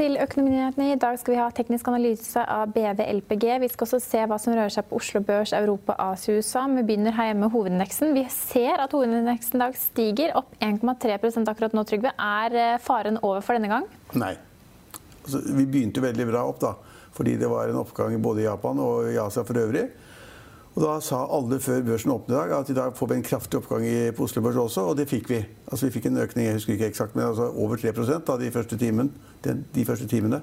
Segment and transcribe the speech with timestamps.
[0.00, 0.94] til Økonominyhetene.
[0.94, 3.46] I dag skal vi ha teknisk analyse av BV LPG.
[3.60, 6.62] Vi skal også se hva som rører seg på Oslo Børs, Europa, Asia, USA.
[6.72, 8.14] Vi begynner her hjemme med hovedindeksen.
[8.16, 12.14] Vi ser at hovedindeksen i dag stiger opp 1,3% akkurat nå, Trygve.
[12.16, 13.88] Er eh, faren over for denne gang?
[14.16, 14.32] Nei.
[15.20, 16.72] Altså, vi begynte veldig bra opp, da.
[17.16, 19.84] Fordi det var en oppgang både i Japan og i Asia for øvrig.
[20.74, 23.26] Og Da sa alle før børsen åpnet i dag at i dag får vi en
[23.26, 23.86] kraftig oppgang
[24.16, 25.40] på Oslo Børs også, og det fikk vi.
[25.66, 28.50] Altså Vi fikk en økning jeg husker ikke eksakt, men altså over 3% da, de
[28.50, 29.12] første, timen,
[29.44, 30.42] de, de første timene.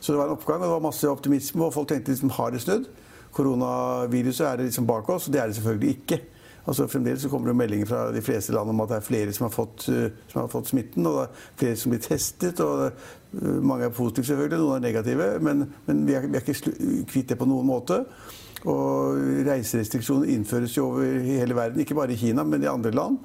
[0.00, 2.50] Så det var en oppgang, og det var masse optimisme, og folk tenkte liksom har
[2.50, 2.88] det snudd?
[3.36, 6.20] Koronaviruset er det liksom bak oss, og det er det selvfølgelig ikke.
[6.66, 9.32] Altså Fremdeles så kommer det meldinger fra de fleste land om at det er flere
[9.32, 11.06] som har fått, eh, som har fått smitten.
[11.06, 12.60] og det er flere som blir testet.
[12.60, 15.30] og eh, Mange er positive, selvfølgelig, noen er negative.
[15.40, 18.04] Men, men vi, er, vi er ikke kvitt det på noen måte.
[18.68, 23.18] Og reiserestriksjoner innføres jo over hele verden, ikke bare i Kina, men i andre land.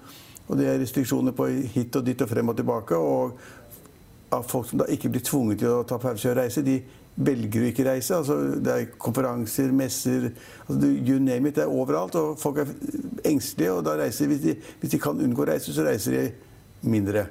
[0.48, 2.96] Og det er restriksjoner på hit og dit og frem og tilbake.
[2.96, 6.80] Og av folk som da ikke blir tvunget til å ta pause og reise, de
[7.16, 8.16] velger å ikke reise.
[8.16, 10.30] Altså, det er konferanser, messer
[10.68, 11.56] altså, You name it.
[11.56, 12.16] Det er overalt.
[12.16, 12.72] Og folk er
[13.26, 16.90] engstelige, og da reiser hvis de, hvis de kan unngå å reise, så reiser de
[16.90, 17.28] mindre.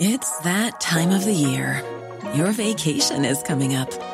[0.00, 1.80] It's that time of the year.
[2.34, 4.13] Your vacation is coming up.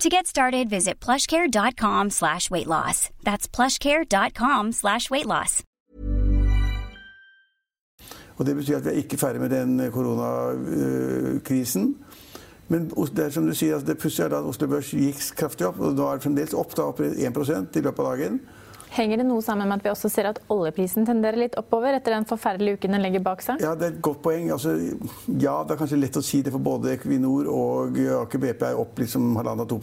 [0.00, 3.08] To get started, visit plushcare.com slash weight loss.
[3.24, 5.62] That's plushcare.com slash weight loss.
[8.36, 11.96] Og det betyr at vi er ikke ferdig med den koronakrisen.
[12.68, 15.66] Men det er som du sier, altså det pussige er at Oslo Børs gikk kraftig
[15.66, 18.40] opp, og nå er det fremdeles opp, da, opp 1 i løpet av dagen.
[18.96, 22.14] Henger det noe sammen med at vi også ser at oljeprisen tenderer litt oppover etter
[22.14, 23.60] den forferdelige uken den legger bak seg?
[23.60, 24.48] Ja, det er et godt poeng.
[24.54, 24.72] Altså,
[25.36, 28.80] ja, det er kanskje lett å si det for både Equinor og Aker BP er
[28.80, 29.80] opp liksom halvannet 2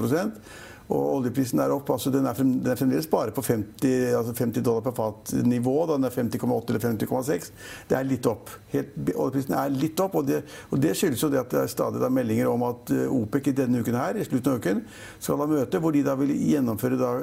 [0.92, 1.90] og oljeprisen er opp.
[1.94, 5.76] altså Den er, frem, den er fremdeles bare på 50, altså 50 dollar per fat-nivå.
[5.94, 7.52] Den er 50,8 eller 50,6.
[7.90, 8.52] Det er litt opp.
[8.74, 11.72] Helt, oljeprisen er litt opp, og det, og det, skyldes jo det at det er
[11.72, 14.84] stadig da meldinger om at eh, OPEC i denne uken her, i slutten av uken
[15.20, 17.14] skal ha møte hvor de da vil gjennomføre da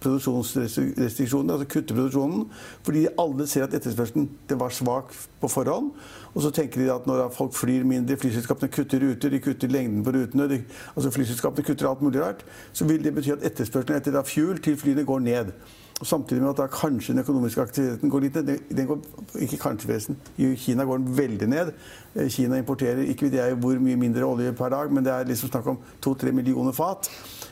[0.00, 2.46] produksjonsrestriksjoner, altså kutte produksjonen,
[2.86, 5.92] fordi alle ser at etterspørselen var svak på forhånd.
[6.30, 10.04] Og så tenker de at når folk flyr mindre, flyselskapene kutter ruter, de kutter lengden
[10.06, 10.60] på rutene, de,
[10.94, 14.60] altså flyselskapene kutter alt mulig rart, så vil det betyr at etterspørselen etter da fuel
[14.62, 15.52] til flyene går ned.
[16.00, 18.52] Og samtidig med at da kanskje den økonomiske aktiviteten går litt ned.
[18.72, 19.02] Den går,
[19.44, 20.16] ikke kanskje vesen.
[20.40, 21.72] I Kina går den veldig ned.
[22.14, 25.28] Eh, Kina importerer ikke vet jeg hvor mye mindre olje per dag, men det er
[25.28, 27.10] liksom snakk om to-tre millioner fat.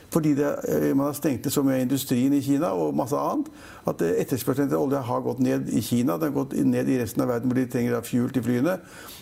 [0.09, 3.17] Fordi det, eh, man har stengt det så mye av industrien i Kina og masse
[3.17, 3.49] annet
[3.89, 6.17] at eh, etterspørselen etter olje har gått ned i Kina.
[6.17, 8.79] Den har gått ned i resten av verden hvor de trenger fuel til flyene.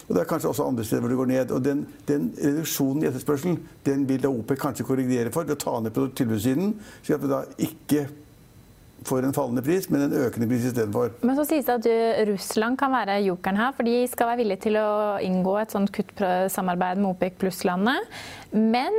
[0.07, 1.51] Og det er kanskje også andre steder hvor det går ned.
[1.51, 5.63] Og den, den reduksjonen i etterspørselen den vil da OPEC kanskje korrigere for ved å
[5.65, 8.07] ta ned på tilbudssiden, slik at vi da ikke
[9.05, 11.13] for en fallende pris, men en økende pris istedenfor.
[11.27, 14.63] Men så sies det at Russland kan være jokeren her, for de skal være villige
[14.67, 14.89] til å
[15.23, 17.95] inngå et sånt kuttsamarbeid med OPEC pluss-landene.
[18.57, 18.95] Men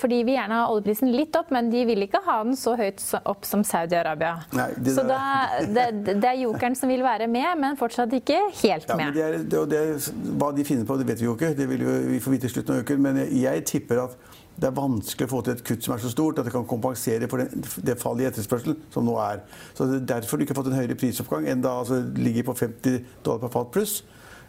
[0.00, 3.02] fordi vi gjerne har oljeprisen litt opp, men de vil ikke ha den så høyt
[3.22, 4.38] opp som Saudi-Arabia.
[4.50, 5.20] Så da,
[5.68, 9.18] det, det, er jokeren som vil være med, men fortsatt ikke helt med.
[9.20, 10.08] Ja, det er, det er,
[10.40, 11.52] hva de finner på, det vet vi jo ikke.
[11.56, 13.04] Det vil vi får vite i slutten av uken.
[13.04, 14.16] Men jeg tipper at
[14.54, 16.66] det er vanskelig å få til et kutt som er så stort at det kan
[16.68, 19.42] kompensere for det, det fallet i etterspørsel som nå er.
[19.74, 22.46] Så Det er derfor du ikke har fått en høyere prisoppgang enn da altså, ligger
[22.50, 24.02] på 50 dollar per fat pluss.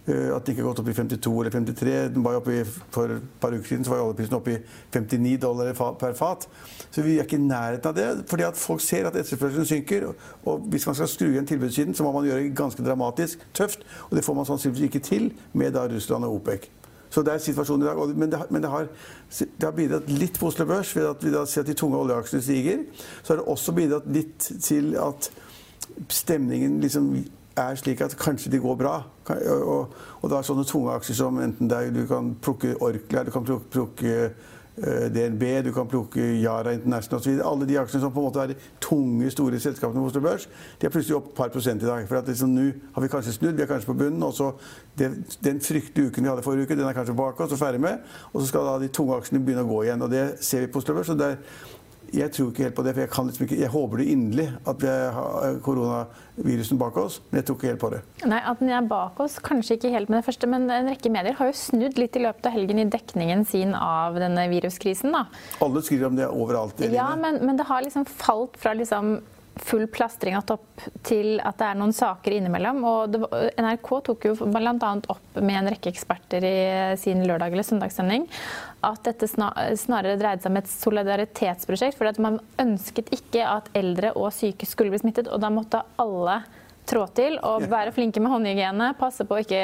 [0.06, 1.94] Uh, at den ikke har gått opp i 52 eller 53.
[2.14, 2.62] Den var oppe i,
[2.94, 4.60] for et par uker siden så var oljeprisen oppe i
[4.94, 6.46] 59 dollar per fat.
[6.94, 8.30] Så vi er ikke i nærheten av det.
[8.30, 10.12] fordi at folk ser at etterspørselen synker.
[10.46, 13.82] Og hvis man skal skru igjen tilbudssiden, så må man gjøre det ganske dramatisk tøft.
[14.12, 16.70] Og det får man sannsynligvis ikke til med da Russland og OPEC.
[17.16, 18.18] Så det er situasjonen i dag.
[18.20, 18.88] Men det men det har,
[19.40, 22.00] det har bidratt litt på Oslo Børs ved at vi da ser at de tunge
[22.02, 22.82] oljeaksjene stiger.
[23.24, 25.30] Så har det også bidratt litt til at
[26.12, 27.14] stemningen liksom
[27.56, 28.98] er slik at kanskje de går bra.
[29.32, 33.24] Og, og da er sånne tunge aksjer som enten det er, du kan plukke Orkla,
[33.24, 34.18] du kan plukke,
[34.76, 37.38] DNB, du kan plukke Yara International osv.
[37.48, 40.50] Alle de aksjene som på en måte er de tunge, store selskapene på Oslo Børs,
[40.82, 42.04] de er plutselig opp et par prosent i dag.
[42.10, 44.24] For at liksom, nå har vi kanskje snudd, vi er kanskje på bunnen.
[44.24, 44.52] og så
[45.00, 45.12] det,
[45.44, 48.04] Den fryktelige uken vi hadde forrige uke, den er kanskje bak oss og ferdig med.
[48.34, 50.02] Og så skal da de tunge aksjene begynne å gå igjen.
[50.02, 51.10] og Det ser vi på Oslo Børs.
[51.10, 51.38] og det er
[52.14, 54.48] jeg tror ikke helt på det, for jeg, kan liksom ikke, jeg håper det inderlig
[54.70, 58.02] at vi har koronavirusen bak oss, men jeg tror ikke helt på det.
[58.26, 61.12] Nei, At den er bak oss, kanskje ikke helt med det første, men en rekke
[61.14, 65.16] medier har jo snudd litt i løpet av helgen i dekningen sin av denne viruskrisen.
[65.16, 65.26] da.
[65.66, 66.84] Alle skriver om det overalt.
[66.92, 69.18] Ja, men, men, det har liksom falt fra liksom
[69.62, 72.82] full plastring av topp til at det er noen saker innimellom.
[72.88, 73.22] Og det,
[73.62, 74.92] NRK tok jo bl.a.
[75.14, 76.58] opp med en rekke eksperter i
[77.00, 78.28] sin lørdag- eller søndagssending
[78.86, 81.98] at dette snarere dreide seg om et solidaritetsprosjekt.
[81.98, 86.42] For man ønsket ikke at eldre og syke skulle bli smittet, og da måtte alle
[86.90, 88.92] trå til og være flinke med håndhygiene.
[89.00, 89.62] Passe på å ikke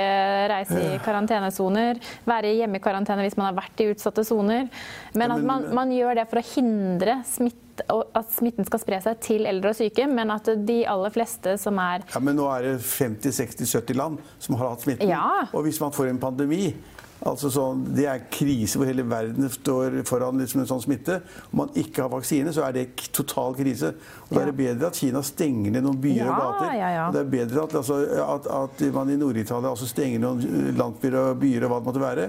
[0.51, 2.01] reise i karantenesoner.
[2.27, 4.69] Være hjemme i karantene hvis man har vært i utsatte soner.
[5.17, 9.19] Men at man, man gjør det for å hindre smitte at smitten skal spre seg
[9.23, 12.67] til eldre og syke, men at de aller fleste som er Ja, Men nå er
[12.67, 15.09] det 50-60-70 land som har hatt smitten.
[15.09, 15.47] Ja.
[15.55, 16.73] Og hvis man får en pandemi
[17.21, 21.19] Altså så, det er krise hvor hele verden står foran liksom en sånn smitte.
[21.51, 23.91] Om man ikke har vaksine, så er det total krise.
[24.29, 26.71] Og Da er det bedre at Kina stenger ned noen byer ja, og gater.
[26.79, 27.03] Ja, ja.
[27.07, 31.39] Og det er bedre at, altså, at, at man i Nord-Italia stenger noen landsbyer og
[31.43, 32.27] byer og hva det måtte være.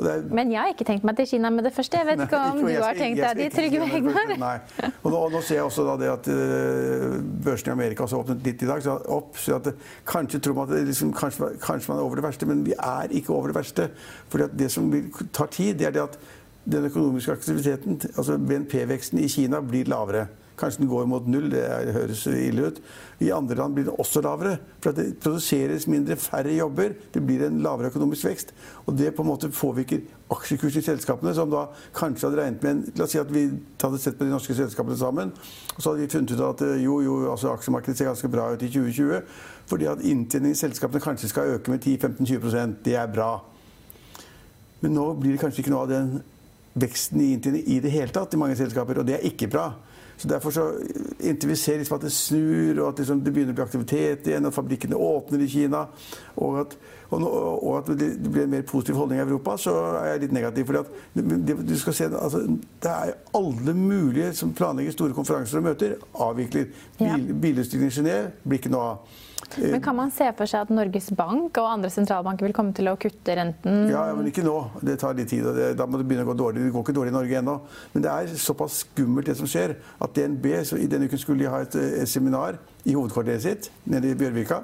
[0.00, 0.22] Er...
[0.32, 2.00] Men jeg har ikke tenkt meg til Kina med det første.
[2.00, 4.34] Jeg vet ikke om du har tenkt deg de Trygve Hegnar?
[4.40, 4.54] Nei.
[5.02, 8.64] Og nå, nå, ser jeg også det at uh, børsene i Amerika har åpnet litt
[8.64, 8.84] i dag.
[8.84, 9.72] Så, opp, så at,
[10.08, 13.12] kanskje tror man at liksom, kanskje, kanskje, man er over det verste, men vi er
[13.12, 13.90] ikke over det verste.
[14.32, 14.88] For det som
[15.32, 16.20] tar tid, det er det at
[16.72, 20.28] den økonomiske aktiviteten, altså BNP-veksten i Kina, blir lavere.
[20.62, 21.62] Kanskje den går mot null, det
[21.96, 22.76] høres ille ut.
[23.18, 24.60] I andre land blir den også lavere.
[24.82, 26.94] For det produseres mindre, færre jobber.
[27.14, 28.52] Det blir en lavere økonomisk vekst.
[28.86, 31.64] Og det på en måte påvirker aksjekursen i selskapene, som da
[31.98, 33.48] kanskje hadde regnet med en La oss si at vi
[33.82, 35.32] hadde sett på de norske selskapene sammen,
[35.74, 38.52] og så hadde vi funnet ut at eh, jo, jo, altså aksjemarkedet ser ganske bra
[38.52, 39.22] ut i 2020.
[39.72, 43.32] Fordi at inntjeningen i selskapene kanskje skal øke med 10-15-20% Det er bra.
[44.82, 46.20] Men nå blir det kanskje ikke noe av den
[46.78, 49.72] veksten i inntjening i det hele tatt i mange selskaper, og det er ikke bra.
[50.22, 50.72] Så derfor så,
[51.20, 54.28] Inntil vi ser liksom at det snur, og at liksom det begynner å bli aktivitet
[54.30, 55.80] igjen, og fabrikkene åpner i Kina,
[56.38, 56.76] og at,
[57.10, 60.36] og, og at det blir en mer positiv holdning i Europa, så er jeg litt
[60.38, 60.68] negativ.
[60.68, 62.44] fordi at det, du skal se, altså,
[62.86, 66.70] det er alle mulige som planlegger store konferanser og møter, avvikler.
[67.00, 67.18] Bil, ja.
[67.42, 69.18] Bilutstillingen i Genéve blir ikke noe av.
[69.58, 72.88] Men Kan man se for seg at Norges Bank og andre sentralbanker vil komme til
[72.90, 73.88] å kutte renten?
[73.90, 74.56] Ja, men ikke nå.
[74.80, 75.46] Det tar litt tid.
[75.46, 76.64] og det, Da må det begynne å gå dårlig.
[76.66, 77.56] Det går ikke dårlig i Norge ennå.
[77.94, 81.44] Men det er såpass skummelt det som skjer, at DNB så i denne uken skulle
[81.44, 84.62] de ha et, et seminar i hovedkvarteret sitt nede i Bjørvika.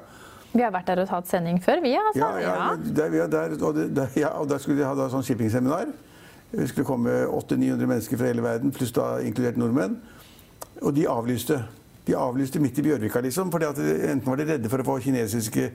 [0.55, 1.93] Vi har vært der og tatt sending før, vi.
[2.01, 2.19] altså.
[2.19, 5.91] Ja, ja, der, der, og, der, ja og der skulle de ha da, sånn shippingseminar.
[6.49, 9.99] Det skulle komme 800-900 mennesker fra hele verden, pluss da inkludert nordmenn.
[10.81, 11.61] Og de avlyste.
[12.09, 13.53] De avlyste midt i Bjørvika, liksom.
[13.53, 15.69] fordi at enten var de redde for å få kinesiske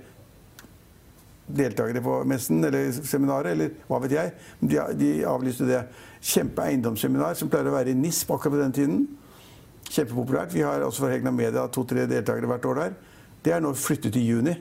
[1.53, 4.31] deltakere på messen eller seminaret, eller hva vet jeg.
[4.61, 5.83] De, de avlyste det.
[6.23, 9.01] Kjempe eiendomsseminar som pleier å være i NISP akkurat på den tiden.
[9.89, 10.53] Kjempepopulært.
[10.55, 12.95] Vi har også fra Hegna Media to-tre deltakere hvert år der.
[13.43, 14.55] Det er nå flyttet til juni.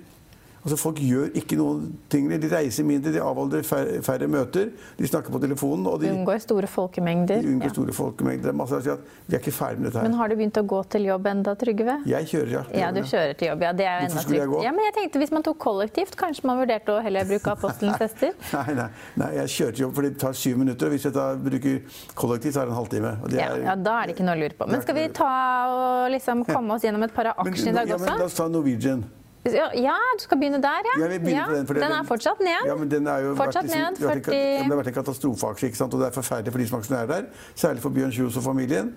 [0.63, 2.29] Altså Folk gjør ikke noen ting.
[2.31, 4.69] De reiser mindre, de avholder færre, færre møter.
[4.99, 5.89] De snakker på telefonen.
[5.91, 7.41] Og de unngår store folkemengder.
[7.43, 7.75] De unngår ja.
[7.75, 8.55] store folkemengder.
[8.55, 10.07] Masse å si at vi er ikke ferdig med dette her.
[10.07, 11.97] Men har du begynt å gå til jobb enda, Trygve?
[12.07, 12.63] Jeg kjører, ja.
[12.79, 13.73] Ja, du kjører til jobb, ja.
[13.81, 14.55] Det er jo enda trygt.
[14.69, 17.99] Ja, men jeg tenkte Hvis man tok kollektivt, kanskje man vurderte å heller bruke apostelens
[18.03, 18.37] hester?
[18.55, 18.87] nei, nei,
[19.19, 20.87] nei, jeg kjører til jobb, for det tar syv minutter.
[20.87, 23.17] og Hvis jeg tar, bruker kollektivt, så er det en halvtime.
[23.33, 24.71] Er, ja, ja, Da er det ikke noe å lure på.
[24.71, 25.33] Men skal vi ta
[25.73, 28.07] og liksom komme oss gjennom et par av aksjene i dag også?
[28.07, 29.03] Ja, men La oss ta Norwegian.
[29.51, 30.99] Ja, du skal begynne der, ja.
[31.03, 32.69] ja, ja den, den, er fortsatt ned.
[32.69, 34.37] Ja, men den er jo fortsatt vært, liksom, ned, 40...
[34.37, 35.97] Det har vært en katastrofeaksje, ikke sant?
[35.97, 37.49] og det er forferdelig for de som aksjonærer der.
[37.55, 38.93] Særlig for Bjørn Kjos og familien.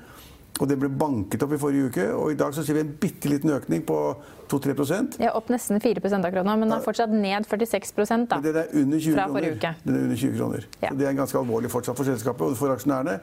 [0.55, 2.93] Og det ble banket opp i forrige uke, og i dag så ser vi en
[3.01, 3.97] bitte liten økning på
[4.51, 7.91] 2-3% Ja, Opp nesten 4 akkurat nå, men den er fortsatt ned 46
[8.29, 9.73] da, den er under 20 fra forrige uke.
[9.83, 10.67] Den er under 20 kroner.
[10.79, 10.89] Ja.
[10.93, 13.17] Så det er ganske alvorlig fortsatt for selskapet og for aksjonærene.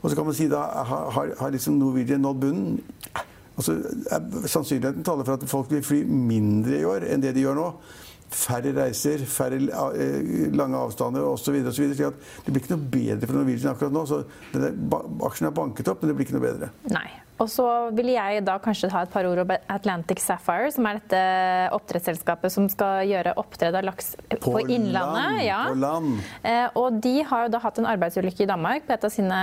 [0.00, 2.80] Og så kan man si da, har, har liksom Norwegian nådd bunnen?
[3.58, 3.76] Altså,
[4.48, 7.66] sannsynligheten taler for at folk vil fly mindre i år enn det de gjør nå.
[8.30, 11.58] Færre reiser, færre eh, lange avstander osv.
[11.66, 11.74] Det
[12.46, 14.04] blir ikke noe bedre for Norwegian akkurat nå.
[14.06, 14.22] så
[15.26, 16.70] Aksjen er banket opp, men det blir ikke noe bedre.
[16.94, 17.08] Nei.
[17.40, 17.66] Og så
[17.96, 21.20] ville jeg da kanskje ta et par ord om Atlantic Sapphire, som er dette
[21.76, 25.16] oppdrettsselskapet som skal gjøre oppdrett av laks på, på Innlandet.
[25.16, 25.60] Land, ja.
[25.70, 26.18] På land.
[26.44, 29.40] Eh, og de har jo da hatt en arbeidsulykke i Danmark på et av sine,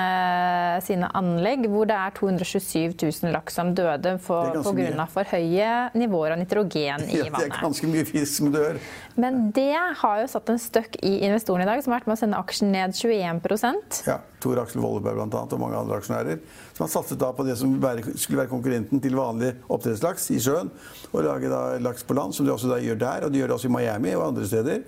[0.85, 5.07] sine anlegg, hvor det er 227 000 laks som døde pga.
[5.09, 7.47] for høye nivåer av nitrogen i ja, vannet.
[7.47, 8.77] Det er ganske mye fisk som dør.
[9.17, 12.17] Men det har jo satt en støkk i investorene i dag, som har vært med
[12.17, 14.19] å sende aksjen ned 21% ja.
[14.43, 16.37] Tor Aksel Volleberg annet, og mange andre aksjonærer.
[16.77, 20.69] Som har satset da på det som skulle være konkurrenten til vanlig oppdrettslaks i sjøen.
[21.09, 23.25] Og lage da laks på land, som de også da gjør der.
[23.25, 24.85] Og de gjør det også i Miami og andre steder.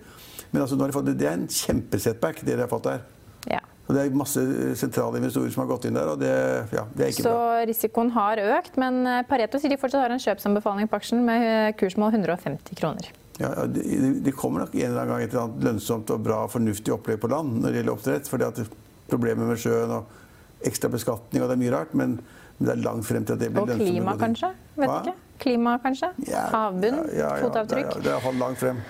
[0.51, 3.03] Men altså, de fått, det er en kjempesetback, det de har fått der.
[3.49, 3.63] Ja.
[3.89, 4.41] Og det er masse
[4.77, 6.33] sentrale investorer som har gått inn der, og det,
[6.75, 7.63] ja, det er ikke Så bra.
[7.65, 11.45] risikoen har økt, men eh, Pareto sier de fortsatt har en kjøpsanbefaling på aksjen med
[11.47, 13.09] eh, kursmål 150 kroner.
[13.39, 13.83] Ja, det,
[14.25, 17.21] det kommer nok en eller annen gang et eller annet lønnsomt og bra fornuftig opplegg
[17.23, 18.31] på land når det gjelder oppdrett.
[18.31, 18.61] fordi at
[19.09, 21.95] problemer med sjøen og ekstra beskatning og det er mye rart.
[21.95, 22.19] Men,
[22.57, 23.87] men det er langt frem til at det blir lønnsomt.
[23.87, 24.53] Og klima, kanskje?
[24.75, 25.01] Vet Hva?
[25.03, 25.17] ikke.
[25.39, 26.09] Klima, kanskje?
[26.27, 27.05] Ja, Havbunn?
[27.15, 27.93] ja, fotavtrykk?
[27.93, 28.81] Det er, det er langt frem.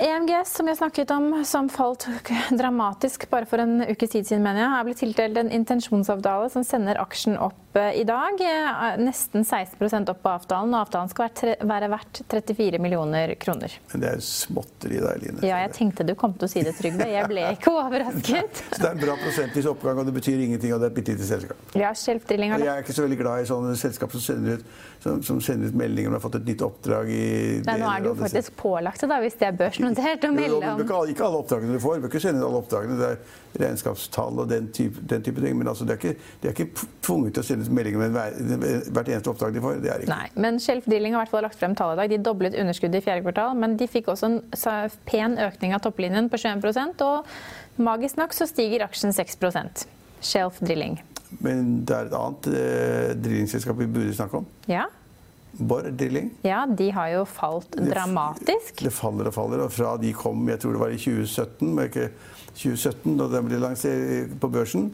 [0.00, 2.06] EMGS, som jeg snakket om, som falt
[2.60, 6.64] dramatisk bare for en ukes tid siden, mener jeg, er blitt tildelt en intensjonsavtale som
[6.64, 8.40] sender aksjen opp eh, i dag.
[8.40, 13.74] eh, Nesten 16 opp på avtalen, og avtalen skal være, være verdt 34 millioner kroner.
[13.92, 15.44] Men det er småtteri der, Line.
[15.46, 17.06] Ja, jeg tenkte du kom til å si det, Trygve.
[17.10, 18.62] Jeg ble ikke overrasket.
[18.74, 20.98] Så det er en bra prosentvis oppgang, og det betyr ingenting, og det er et
[21.00, 21.74] bitte lite selskap.
[21.78, 24.58] Ja, Shelf Drilling Og jeg er ikke så veldig glad i sånne selskap som sender
[24.60, 24.64] ut,
[25.00, 27.26] som, som sender ut meldinger om de har fått et nytt oppdrag i
[27.66, 30.58] Nei, nå er det jo faktisk pålagt det, da, hvis det er børsnotert, å melde
[30.74, 31.96] om ikke, alle, ikke alle oppdragene du får.
[32.00, 32.98] Du bør ikke sende ut alle oppdragene.
[33.00, 35.56] Det er regnskapstall og den type, den type ting.
[35.58, 38.90] Men altså, det er ikke, de er ikke tvunget til å sende ut meldinger med
[38.90, 39.80] hvert eneste oppdrag de får.
[39.84, 40.12] Det er ikke.
[40.12, 42.12] Nei, men Shelf Drilling har i hvert fall lagt frem tall i dag.
[42.12, 44.38] De doblet underskuddet i fjerde kvartal, men de fikk også en
[45.08, 47.32] pen økning av topplinjen på 21 og
[47.80, 49.38] magisk nok så stiger aksjen 6
[50.20, 50.98] Shelf Drilling.
[51.40, 54.48] Men det er et annet eh, drillingselskap vi burde snakke om.
[54.68, 54.88] Ja,
[55.52, 56.30] Borr Drilling.
[56.46, 58.84] ja, de har jo falt dramatisk.
[58.84, 59.64] Det faller og faller.
[59.64, 62.10] Og fra de kom, jeg tror det var i 2017, men ikke
[62.54, 64.90] 2017 da den ble lansert på børsen.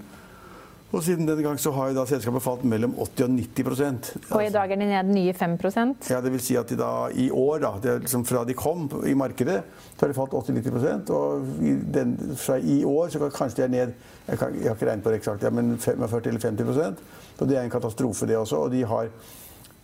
[0.94, 4.50] Og siden den gang så har da selskapet falt mellom 80 og 90% Og i
[4.54, 7.58] dag er de ned nye 5% Ja, det vil si at de da i år,
[7.64, 9.62] da, det er liksom fra de kom i markedet,
[9.96, 13.66] så har de falt 80-90 Og i den, fra i år så kan kanskje de
[13.66, 16.46] er ned jeg, kan, jeg har ikke regnet på det eksakt, ja, men 45 eller
[16.46, 17.02] 50%
[17.40, 18.56] Og det er en katastrofe, det også.
[18.56, 19.10] Og de har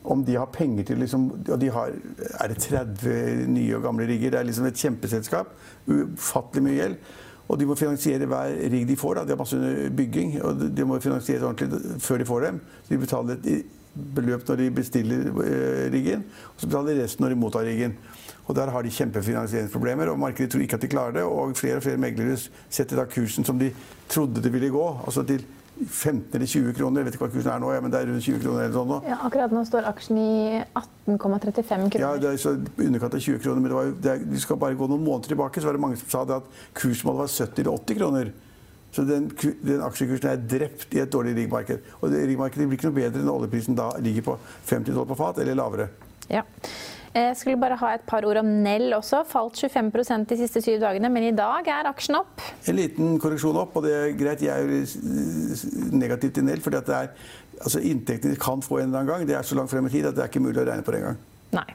[0.04, 1.92] om de har penger til liksom, og de har,
[2.40, 4.30] Er det 30 nye og gamle rigger?
[4.30, 5.52] Det er liksom et kjempeselskap.
[5.86, 6.96] Ufattelig mye gjeld.
[7.48, 9.14] Og de må finansiere hver rigg de får.
[9.14, 9.24] Da.
[9.24, 12.60] De har masse under bygging, og de- må finansieres ordentlig før de får dem.
[12.86, 13.64] Så de betaler et
[14.14, 16.22] beløp når de bestiller eh, riggen,
[16.54, 17.96] og så betaler de resten når de mottar riggen.
[18.46, 21.22] Og Der har de kjempefinansieringsproblemer, og markedet tror ikke at de klarer det.
[21.22, 22.36] Og flere og flere meglere
[22.70, 23.70] setter da kursen som de
[24.08, 25.44] trodde det ville gå, altså til
[25.80, 27.00] 15 eller 20 kroner.
[27.00, 28.90] Jeg vet ikke hva kursen er nå, men det er rundt 20 kroner eller sånn
[28.92, 29.00] nå.
[29.08, 30.34] Ja, akkurat nå står aksjen i
[31.08, 32.04] 18,35 kroner.
[32.04, 34.60] Ja, det er så underkant av 20 kroner, men det var, det er, vi skal
[34.62, 37.34] bare gå noen måneder tilbake, så var det mange som sa det at kursmålet var
[37.34, 38.32] 70 eller 80 kroner.
[38.92, 39.30] Så den,
[39.64, 41.92] den aksjekursen er drept i et dårlig riggmarked.
[42.02, 44.34] Og det riggmarkedet blir ikke noe bedre når oljeprisen da ligger på
[44.68, 45.88] 50 dollar på fat eller lavere.
[46.28, 46.44] Ja.
[47.12, 49.20] Jeg skulle bare ha et par ord om Nell også.
[49.28, 52.40] Falt 25% de siste syv dagene, men i dag er aksjen opp.
[52.70, 54.44] En liten korreksjon opp, og det er greit.
[54.46, 57.12] Jeg er jo eh, negativ til Nell, fordi at det er
[57.62, 59.92] altså inntektene de kan få en eller annen gang, det er så langt frem i
[59.92, 61.20] tid at det er ikke mulig å regne på det engang.
[61.52, 61.68] Nei.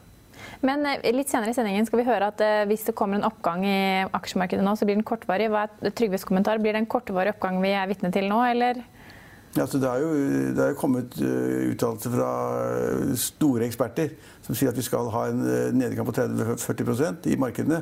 [0.66, 3.30] Men eh, litt senere i sendingen skal vi høre at eh, hvis det kommer en
[3.30, 3.80] oppgang i
[4.18, 5.52] aksjemarkedet nå, så blir den kortvarig.
[5.54, 6.58] Hva er Trygves kommentar?
[6.64, 8.82] Blir det en kortvarig oppgang vi er vitne til nå, eller?
[9.56, 10.10] Ja, altså det, er jo,
[10.54, 12.32] det er jo kommet uh, uttalelser fra
[12.68, 14.12] eh, store eksperter
[14.46, 17.80] som sier at vi skal ha en uh, nedgang på 30-40% i markedene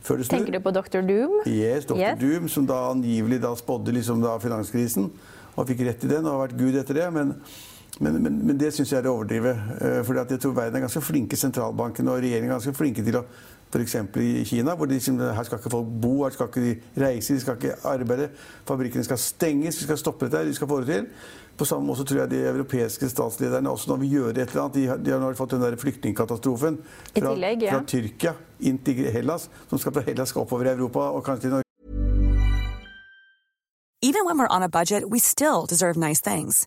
[0.00, 0.38] før det snur.
[0.38, 1.02] Tenker du på Dr.
[1.04, 1.34] Doom?
[1.50, 1.98] Yes, Dr.
[2.00, 2.20] Yes.
[2.22, 5.10] Doom, som da angivelig da spådde liksom da finanskrisen,
[5.56, 7.10] og fikk rett i den og har vært gud etter det.
[7.12, 7.34] Men,
[8.00, 9.54] men, men, men det syns jeg er å overdrive.
[10.08, 13.26] For jeg tror verden er ganske flinke, sentralbanken og regjeringen er ganske flinke til å
[13.70, 13.94] F.eks.
[14.16, 17.34] i Kina, hvor de liksom, her skal ikke folk bo, her skal ikke de reise,
[17.34, 18.30] de skal ikke arbeide.
[18.66, 21.06] Fabrikkene skal stenges, vi skal stoppe dette, de skal få det til.
[21.60, 24.74] På samme måte tror jeg de europeiske statslederne også nå vil gjøre et eller annet.
[24.74, 27.76] De har, de har nå fått den der flyktningkatastrofen fra, tillegg, ja.
[27.76, 28.34] fra Tyrkia
[28.66, 31.66] inn til Hellas, som skal fra Hellas skal oppover i Europa og kanskje til Norge.
[34.02, 36.66] Even when we're on a budget, we still deserve nice things.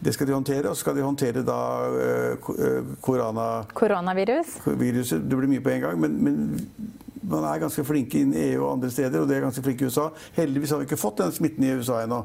[0.00, 1.58] Det skal de håndtere, og så skal de håndtere da
[2.00, 3.48] eh, eh, korona...
[3.76, 4.54] Koronavirus?
[4.80, 5.20] viruset.
[5.28, 6.36] Det blir mye på en gang, men, men
[7.22, 9.90] man er ganske flinke innen EU og andre steder, og det er ganske flinke i
[9.92, 10.08] USA.
[10.38, 12.22] Heldigvis har vi ikke fått den smitten i USA ennå.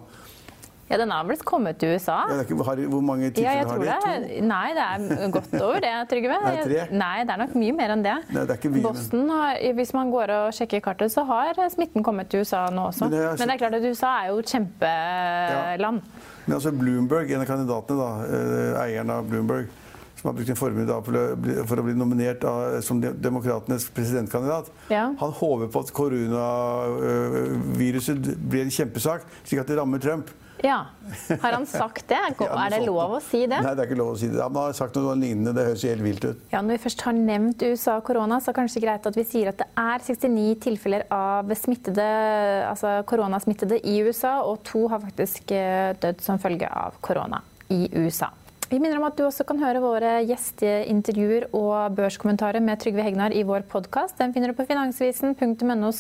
[0.86, 2.20] Ja, Den har vel kommet til USA?
[2.30, 3.86] Ja, det ikke, har, hvor mange Ja, tilfeller jeg har de?
[4.22, 4.36] det.
[4.38, 4.46] To?
[4.46, 6.36] Nei, det er godt over det, Trygve.
[6.46, 6.84] Nei, tre?
[6.94, 8.14] Nei, det er nok mye mer enn det.
[8.30, 11.58] Nei, det er ikke mye, Boston har, Hvis man går og sjekker kartet, så har
[11.74, 13.08] smitten kommet til USA nå også.
[13.10, 16.02] Men det er Men det er klart at USA er jo et kjempeland.
[16.46, 19.66] Men altså Bloomberg, en av kandidatene, da, eh, eieren av Bloomberg,
[20.16, 23.02] som har brukt en formue da for, å bli, for å bli nominert av, som
[23.02, 25.14] demokratenes presidentkandidat, Ja.
[25.20, 28.18] han håper på at koronaviruset
[28.50, 30.30] blir en kjempesak, slik at det rammer Trump.
[30.64, 30.78] Ja.
[31.42, 32.20] Har han sagt det?
[32.40, 33.60] Er det lov å si det?
[33.62, 34.40] Nei, det er ikke lov å si det.
[34.42, 35.54] Han har sagt noe lignende.
[35.56, 36.46] Det høres helt vilt ut.
[36.54, 39.20] Ja, Når vi først har nevnt USA og korona, så er det kanskje greit at
[39.20, 42.08] vi sier at det er 69 tilfeller av smittede,
[42.70, 47.44] altså koronasmittede i USA, og to har faktisk eh, dødd som følge av korona
[47.74, 48.32] i USA.
[48.70, 53.36] Vi minner om at du også kan høre våre gjesteintervjuer og børskommentarer med Trygve Hegnar
[53.36, 54.18] i vår podkast.
[54.18, 55.92] Den finner du på finansvisen.no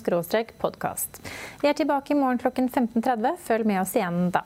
[0.63, 1.21] podkast.
[1.61, 3.37] Vi er tilbake i morgen klokken 15.30.
[3.45, 4.45] Følg med oss igjen da.